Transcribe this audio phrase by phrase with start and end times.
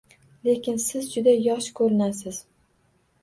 [0.47, 2.39] Lekin siz juda yosh ko`rinasiz